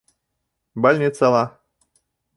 [0.73, 1.43] Больницала